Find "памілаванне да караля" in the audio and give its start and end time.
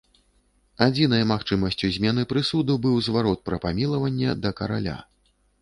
3.69-4.99